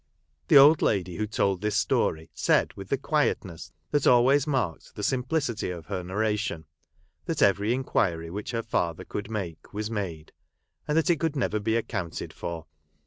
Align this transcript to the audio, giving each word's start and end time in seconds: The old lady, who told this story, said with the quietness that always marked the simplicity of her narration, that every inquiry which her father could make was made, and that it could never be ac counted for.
The 0.47 0.57
old 0.57 0.81
lady, 0.81 1.17
who 1.17 1.27
told 1.27 1.61
this 1.61 1.77
story, 1.77 2.31
said 2.33 2.73
with 2.73 2.89
the 2.89 2.97
quietness 2.97 3.71
that 3.91 4.07
always 4.07 4.47
marked 4.47 4.95
the 4.95 5.03
simplicity 5.03 5.69
of 5.69 5.85
her 5.85 6.01
narration, 6.03 6.65
that 7.25 7.43
every 7.43 7.71
inquiry 7.71 8.31
which 8.31 8.49
her 8.49 8.63
father 8.63 9.05
could 9.05 9.29
make 9.29 9.75
was 9.75 9.91
made, 9.91 10.31
and 10.87 10.97
that 10.97 11.11
it 11.11 11.19
could 11.19 11.35
never 11.35 11.59
be 11.59 11.75
ac 11.75 11.85
counted 11.87 12.33
for. 12.33 12.65